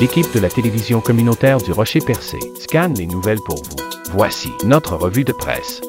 [0.00, 3.76] L'équipe de la télévision communautaire du Rocher Percé scanne les nouvelles pour vous.
[4.12, 5.80] Voici notre revue de presse.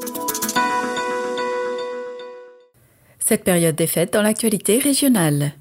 [3.20, 5.52] Cette période des fêtes dans l'actualité régionale.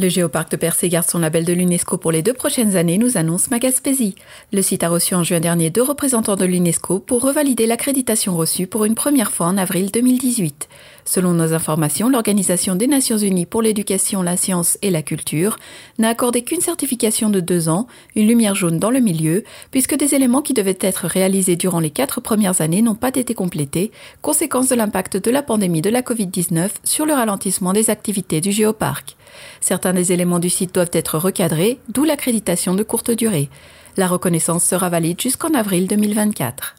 [0.00, 3.16] Le géoparc de Percé garde son label de l'UNESCO pour les deux prochaines années, nous
[3.16, 4.14] annonce Magaspésie.
[4.52, 8.68] Le site a reçu en juin dernier deux représentants de l'UNESCO pour revalider l'accréditation reçue
[8.68, 10.68] pour une première fois en avril 2018.
[11.04, 15.56] Selon nos informations, l'Organisation des Nations Unies pour l'éducation, la science et la culture
[15.98, 20.14] n'a accordé qu'une certification de deux ans, une lumière jaune dans le milieu, puisque des
[20.14, 23.90] éléments qui devaient être réalisés durant les quatre premières années n'ont pas été complétés,
[24.22, 28.52] conséquence de l'impact de la pandémie de la Covid-19 sur le ralentissement des activités du
[28.52, 29.16] géoparc.
[29.60, 33.48] Certains des éléments du site doivent être recadrés, d'où l'accréditation de courte durée.
[33.96, 36.77] La reconnaissance sera valide jusqu'en avril 2024.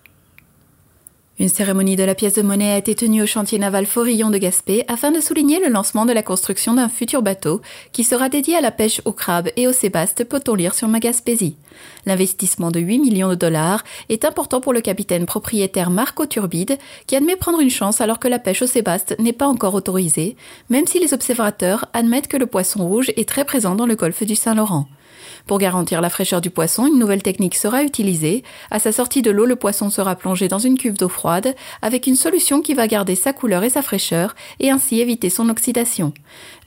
[1.39, 4.37] Une cérémonie de la pièce de monnaie a été tenue au chantier naval Forillon de
[4.37, 7.61] Gaspé afin de souligner le lancement de la construction d'un futur bateau
[7.93, 11.55] qui sera dédié à la pêche au crabe et au sébaste, peut-on lire sur Magaspésie.
[12.05, 17.15] L'investissement de 8 millions de dollars est important pour le capitaine propriétaire Marco Turbide qui
[17.15, 20.35] admet prendre une chance alors que la pêche au sébaste n'est pas encore autorisée,
[20.69, 24.23] même si les observateurs admettent que le poisson rouge est très présent dans le golfe
[24.23, 24.87] du Saint-Laurent.
[25.47, 28.43] Pour garantir la fraîcheur du poisson, une nouvelle technique sera utilisée.
[28.71, 32.07] À sa sortie de l'eau, le poisson sera plongé dans une cuve d'eau froide avec
[32.07, 36.13] une solution qui va garder sa couleur et sa fraîcheur et ainsi éviter son oxydation.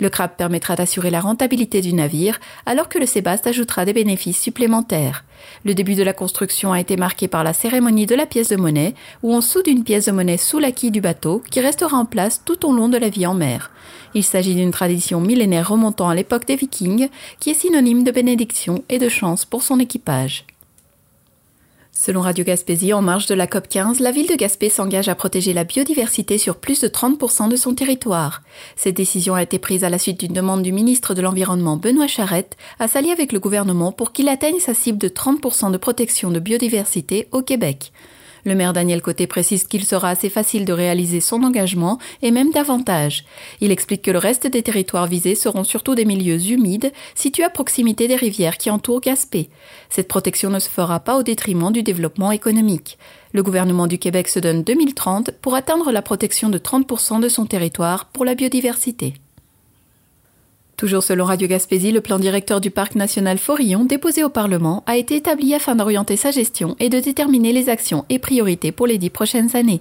[0.00, 4.40] Le crabe permettra d'assurer la rentabilité du navire alors que le sébaste ajoutera des bénéfices
[4.40, 5.24] supplémentaires.
[5.64, 8.56] Le début de la construction a été marqué par la cérémonie de la pièce de
[8.56, 11.96] monnaie où on soude une pièce de monnaie sous la quille du bateau qui restera
[11.96, 13.70] en place tout au long de la vie en mer.
[14.14, 17.08] Il s'agit d'une tradition millénaire remontant à l'époque des Vikings,
[17.40, 20.44] qui est synonyme de bénédiction et de chance pour son équipage.
[22.04, 25.14] Selon Radio Gaspésie, en marge de la COP 15, la ville de Gaspé s'engage à
[25.14, 28.42] protéger la biodiversité sur plus de 30% de son territoire.
[28.74, 32.08] Cette décision a été prise à la suite d'une demande du ministre de l'Environnement Benoît
[32.08, 36.32] Charette à s'allier avec le gouvernement pour qu'il atteigne sa cible de 30% de protection
[36.32, 37.92] de biodiversité au Québec.
[38.44, 42.50] Le maire Daniel Côté précise qu'il sera assez facile de réaliser son engagement et même
[42.50, 43.24] davantage.
[43.60, 47.50] Il explique que le reste des territoires visés seront surtout des milieux humides situés à
[47.50, 49.48] proximité des rivières qui entourent Gaspé.
[49.90, 52.98] Cette protection ne se fera pas au détriment du développement économique.
[53.32, 57.46] Le gouvernement du Québec se donne 2030 pour atteindre la protection de 30% de son
[57.46, 59.14] territoire pour la biodiversité.
[60.82, 64.96] Toujours selon Radio Gaspésie, le plan directeur du parc national Forillon déposé au Parlement a
[64.96, 68.98] été établi afin d'orienter sa gestion et de déterminer les actions et priorités pour les
[68.98, 69.80] dix prochaines années.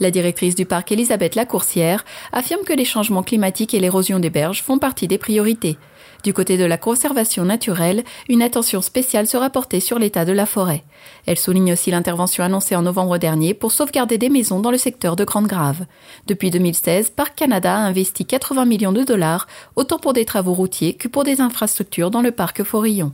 [0.00, 4.62] La directrice du parc Elisabeth Lacourcière affirme que les changements climatiques et l'érosion des berges
[4.62, 5.76] font partie des priorités.
[6.22, 10.44] Du côté de la conservation naturelle, une attention spéciale sera portée sur l'état de la
[10.44, 10.84] forêt.
[11.26, 15.16] Elle souligne aussi l'intervention annoncée en novembre dernier pour sauvegarder des maisons dans le secteur
[15.16, 15.86] de Grande Grave.
[16.26, 20.94] Depuis 2016, Parc Canada a investi 80 millions de dollars, autant pour des travaux routiers
[20.94, 23.12] que pour des infrastructures dans le parc Forillon.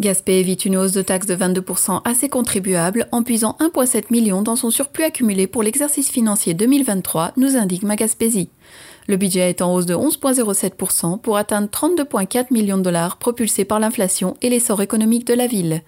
[0.00, 4.40] Gaspé évite une hausse de taxes de 22% à ses contribuables en puisant 1,7 million
[4.40, 8.48] dans son surplus accumulé pour l'exercice financier 2023, nous indique Magaspésie.
[9.10, 13.80] Le budget est en hausse de 11,07% pour atteindre 32,4 millions de dollars propulsés par
[13.80, 15.82] l'inflation et l'essor économique de la ville.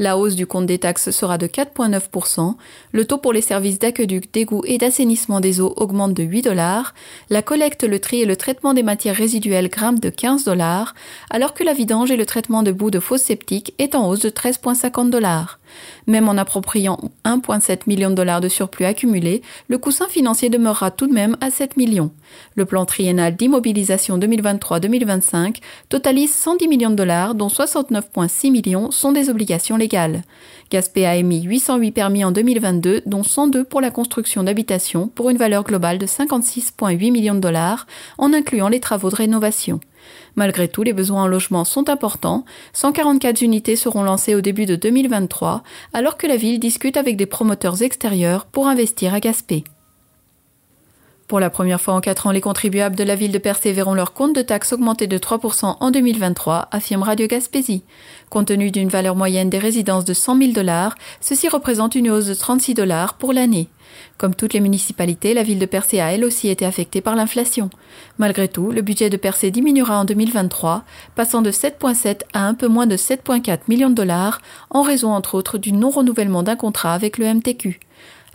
[0.00, 2.56] La hausse du compte des taxes sera de 4,9%.
[2.90, 6.94] Le taux pour les services d'aqueduc, d'égout et d'assainissement des eaux augmente de 8 dollars.
[7.30, 10.94] La collecte, le tri et le traitement des matières résiduelles grimpent de 15 dollars,
[11.30, 14.20] alors que la vidange et le traitement de boue de fosses sceptiques est en hausse
[14.20, 15.60] de 13,50 dollars.
[16.06, 21.06] Même en appropriant 1,7 million de dollars de surplus accumulés, le coussin financier demeurera tout
[21.06, 22.10] de même à 7 millions.
[22.64, 25.56] Plan triennal d'immobilisation 2023-2025
[25.88, 30.22] totalise 110 millions de dollars, dont 69,6 millions sont des obligations légales.
[30.70, 35.36] Gaspé a émis 808 permis en 2022, dont 102 pour la construction d'habitations pour une
[35.36, 37.86] valeur globale de 56,8 millions de dollars,
[38.18, 39.80] en incluant les travaux de rénovation.
[40.36, 42.44] Malgré tout, les besoins en logement sont importants.
[42.72, 47.26] 144 unités seront lancées au début de 2023, alors que la ville discute avec des
[47.26, 49.64] promoteurs extérieurs pour investir à Gaspé.
[51.34, 53.94] Pour la première fois en quatre ans, les contribuables de la ville de Percé verront
[53.94, 57.82] leur compte de taxes augmenter de 3% en 2023, affirme Radio Gaspésie.
[58.30, 62.26] Compte tenu d'une valeur moyenne des résidences de 100 000 dollars, ceci représente une hausse
[62.26, 63.68] de 36 dollars pour l'année.
[64.16, 67.68] Comme toutes les municipalités, la ville de Percé a elle aussi été affectée par l'inflation.
[68.18, 70.84] Malgré tout, le budget de Percé diminuera en 2023,
[71.16, 75.34] passant de 7,7 à un peu moins de 7,4 millions de dollars, en raison entre
[75.34, 77.80] autres du non-renouvellement d'un contrat avec le MTQ.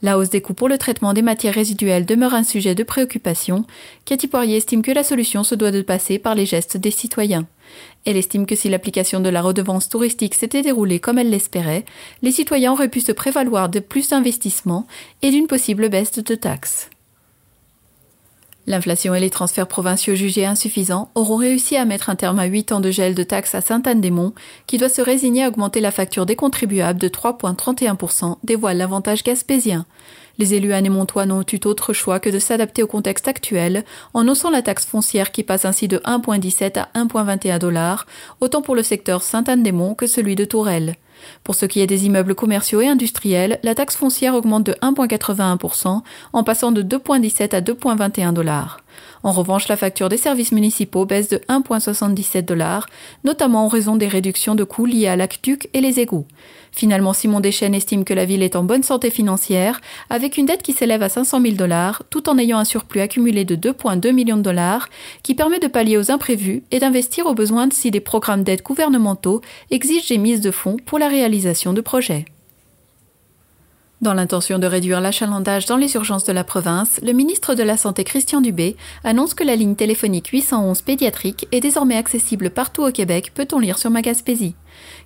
[0.02, 3.66] La hausse des coûts pour le traitement des matières résiduelles demeure un sujet de préoccupation.
[4.06, 7.48] Cathy Poirier estime que la solution se doit de passer par les gestes des citoyens.
[8.06, 11.86] Elle estime que si l'application de la redevance touristique s'était déroulée comme elle l'espérait,
[12.22, 14.88] les citoyens auraient pu se prévaloir de plus d'investissements
[15.22, 16.90] et d'une possible baisse de taxes.
[18.70, 22.72] L'inflation et les transferts provinciaux jugés insuffisants auront réussi à mettre un terme à 8
[22.72, 24.36] ans de gel de taxes à Sainte-Anne-des-Monts,
[24.68, 29.88] qui doit se résigner à augmenter la facture des contribuables de 3,31%, dévoile l'avantage gaspésien.
[30.38, 33.84] Les élus anémontois n'ont eu autre choix que de s'adapter au contexte actuel
[34.14, 38.06] en haussant la taxe foncière qui passe ainsi de 1,17 à 1,21 dollars,
[38.40, 40.96] autant pour le secteur Sainte-Anne-des-Monts que celui de Tourelle.
[41.44, 46.02] Pour ce qui est des immeubles commerciaux et industriels, la taxe foncière augmente de 1,81%
[46.34, 48.80] en passant de 2,17 à 2,21 dollars.
[49.24, 52.88] En revanche, la facture des services municipaux baisse de 1,77 dollars,
[53.24, 56.26] notamment en raison des réductions de coûts liées à l'aqueduc et les égouts.
[56.72, 60.64] Finalement, Simon Deschênes estime que la ville est en bonne santé financière, avec une dette
[60.64, 64.38] qui s'élève à 500 000 dollars, tout en ayant un surplus accumulé de 2,2 millions
[64.38, 64.90] de dollars,
[65.24, 69.42] qui permet de pallier aux imprévus et d'investir aux besoins si des programmes d'aide gouvernementaux
[69.72, 72.26] exigent des mises de fonds pour la réalisation de projets.
[74.02, 77.76] Dans l'intention de réduire l'achalandage dans les urgences de la province, le ministre de la
[77.76, 82.94] Santé Christian Dubé annonce que la ligne téléphonique 811 pédiatrique est désormais accessible partout au
[82.94, 84.56] Québec, peut-on lire sur Magaspésie.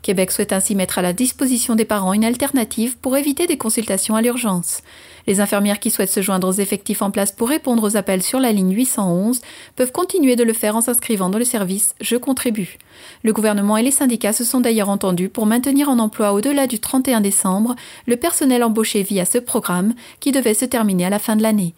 [0.02, 4.16] Québec souhaite ainsi mettre à la disposition des parents une alternative pour éviter des consultations
[4.16, 4.82] à l'urgence.
[5.28, 8.40] Les infirmières qui souhaitent se joindre aux effectifs en place pour répondre aux appels sur
[8.40, 9.42] la ligne 811
[9.76, 12.78] peuvent continuer de le faire en s'inscrivant dans le service Je contribue.
[13.24, 16.80] Le gouvernement et les syndicats se sont d'ailleurs entendus pour maintenir en emploi au-delà du
[16.80, 21.36] 31 décembre le personnel embauché via ce programme qui devait se terminer à la fin
[21.36, 21.74] de l'année.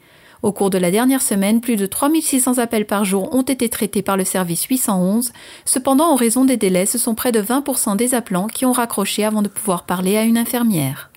[0.45, 4.03] Au cours de la dernière semaine, plus de 3600 appels par jour ont été traités
[4.03, 5.33] par le service 811.
[5.65, 9.25] Cependant, en raison des délais, ce sont près de 20% des appelants qui ont raccroché
[9.25, 11.09] avant de pouvoir parler à une infirmière.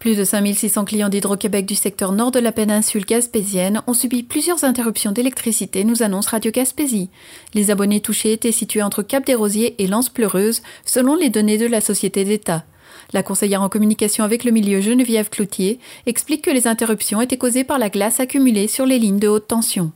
[0.00, 4.64] Plus de 5600 clients d'Hydro-Québec du secteur nord de la péninsule gaspésienne ont subi plusieurs
[4.64, 7.10] interruptions d'électricité, nous annonce Radio Gaspésie.
[7.54, 11.58] Les abonnés touchés étaient situés entre Cap des Rosiers et Lance Pleureuse, selon les données
[11.58, 12.64] de la Société d'État.
[13.12, 17.64] La conseillère en communication avec le milieu Geneviève Cloutier explique que les interruptions étaient causées
[17.64, 19.92] par la glace accumulée sur les lignes de haute tension.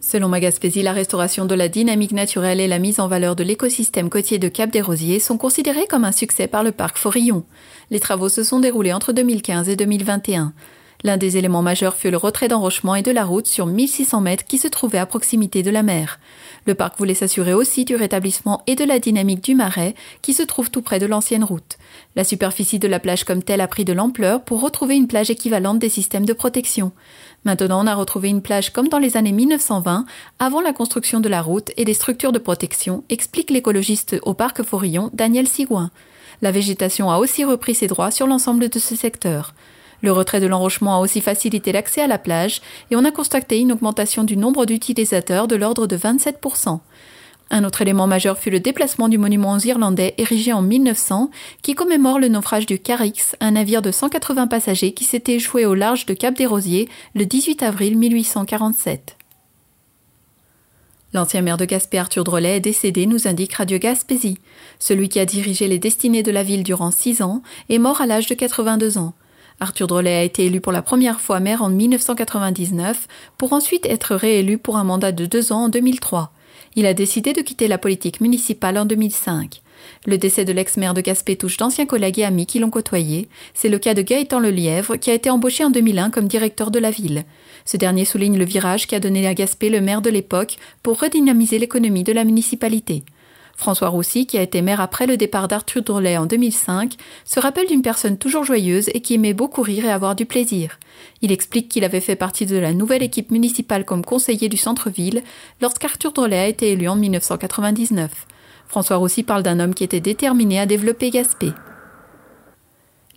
[0.00, 4.08] Selon Magaspésie, la restauration de la dynamique naturelle et la mise en valeur de l'écosystème
[4.08, 7.44] côtier de Cap des Rosiers sont considérés comme un succès par le parc Forillon.
[7.90, 10.52] Les travaux se sont déroulés entre 2015 et 2021.
[11.04, 14.44] L'un des éléments majeurs fut le retrait d'enrochement et de la route sur 1600 mètres
[14.44, 16.18] qui se trouvait à proximité de la mer.
[16.66, 20.42] Le parc voulait s'assurer aussi du rétablissement et de la dynamique du marais qui se
[20.42, 21.78] trouve tout près de l'ancienne route.
[22.16, 25.30] La superficie de la plage comme telle a pris de l'ampleur pour retrouver une plage
[25.30, 26.90] équivalente des systèmes de protection.
[27.44, 30.04] Maintenant, on a retrouvé une plage comme dans les années 1920,
[30.40, 34.64] avant la construction de la route et des structures de protection, explique l'écologiste au parc
[34.64, 35.92] Forillon, Daniel Sigouin.
[36.42, 39.54] La végétation a aussi repris ses droits sur l'ensemble de ce secteur.
[40.02, 42.60] Le retrait de l'enrochement a aussi facilité l'accès à la plage
[42.90, 46.80] et on a constaté une augmentation du nombre d'utilisateurs de l'ordre de 27%.
[47.50, 51.30] Un autre élément majeur fut le déplacement du monument aux Irlandais érigé en 1900
[51.62, 55.74] qui commémore le naufrage du Carix, un navire de 180 passagers qui s'était échoué au
[55.74, 59.16] large de Cap des Rosiers le 18 avril 1847.
[61.14, 64.38] L'ancien maire de Gaspé Arthur Drolet est décédé, nous indique Radio Gaspésie.
[64.78, 68.06] Celui qui a dirigé les destinées de la ville durant six ans est mort à
[68.06, 69.14] l'âge de 82 ans.
[69.60, 74.14] Arthur Drolet a été élu pour la première fois maire en 1999, pour ensuite être
[74.14, 76.32] réélu pour un mandat de deux ans en 2003.
[76.76, 79.60] Il a décidé de quitter la politique municipale en 2005.
[80.06, 83.28] Le décès de l'ex-maire de Gaspé touche d'anciens collègues et amis qui l'ont côtoyé.
[83.54, 86.78] C'est le cas de Gaëtan Lelièvre, qui a été embauché en 2001 comme directeur de
[86.78, 87.24] la ville.
[87.64, 91.00] Ce dernier souligne le virage qui a donné à Gaspé le maire de l'époque pour
[91.00, 93.02] redynamiser l'économie de la municipalité.
[93.58, 97.66] François Roussy, qui a été maire après le départ d'Arthur Drolet en 2005, se rappelle
[97.66, 100.78] d'une personne toujours joyeuse et qui aimait beaucoup rire et avoir du plaisir.
[101.22, 105.24] Il explique qu'il avait fait partie de la nouvelle équipe municipale comme conseiller du centre-ville
[105.60, 108.28] lorsqu'Arthur Drolet a été élu en 1999.
[108.68, 111.52] François Roussy parle d'un homme qui était déterminé à développer Gaspé.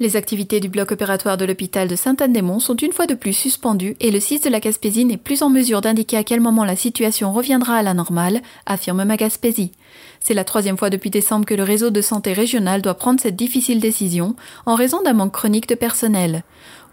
[0.01, 3.96] Les activités du bloc opératoire de l'hôpital de Saint-Anne-des-Monts sont une fois de plus suspendues
[4.00, 6.75] et le 6 de la Gaspésie n'est plus en mesure d'indiquer à quel moment la
[6.75, 9.74] situation reviendra à la normale, affirme Magaspésie.
[10.20, 13.36] C'est la troisième fois depuis décembre que le réseau de santé régional doit prendre cette
[13.36, 16.41] difficile décision en raison d'un manque chronique de personnel.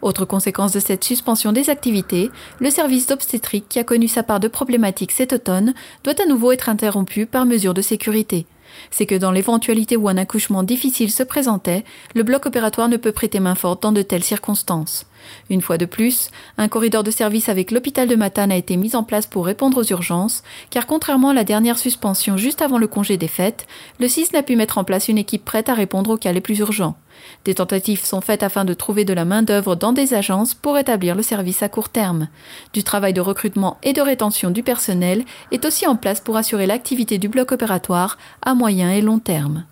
[0.03, 2.29] Autre conséquence de cette suspension des activités,
[2.61, 5.73] le service d'obstétrique qui a connu sa part de problématiques cet automne
[6.05, 8.45] doit à nouveau être interrompu par mesure de sécurité
[8.91, 11.85] c'est que dans l'éventualité où un accouchement difficile se présentait,
[12.15, 15.07] le bloc opératoire ne peut prêter main forte dans de telles circonstances.
[15.51, 18.97] Une fois de plus, un corridor de service avec l'hôpital de Matane a été mis
[18.97, 22.87] en place pour répondre aux urgences, car contrairement à la dernière suspension juste avant le
[22.87, 23.67] congé des fêtes,
[24.01, 26.41] le CIS n'a pu mettre en place une équipe prête à répondre aux cas les
[26.41, 26.97] plus urgents.
[27.45, 31.15] Des tentatives sont faites afin de trouver de la main-d'œuvre dans des agences pour établir
[31.15, 32.29] le service à court terme.
[32.73, 36.67] Du travail de recrutement et de rétention du personnel est aussi en place pour assurer
[36.67, 39.65] l'activité du bloc opératoire à moyen et long terme.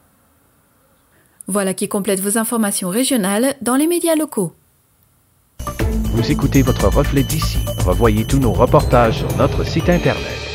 [1.49, 4.53] Voilà qui complète vos informations régionales dans les médias locaux.
[6.13, 7.59] Vous écoutez votre reflet d'ici.
[7.85, 10.46] Revoyez tous nos reportages sur notre site Internet.